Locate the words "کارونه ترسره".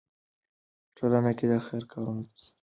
1.91-2.51